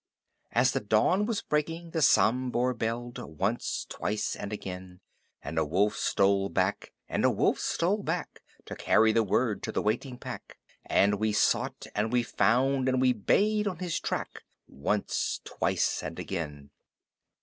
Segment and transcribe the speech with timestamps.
[0.51, 4.99] As the dawn was breaking the Sambhur belled Once, twice and again!
[5.43, 9.71] And a wolf stole back, and a wolf stole back To carry the word to
[9.71, 14.41] the waiting pack, And we sought and we found and we bayed on his track
[14.67, 16.71] Once, twice and again!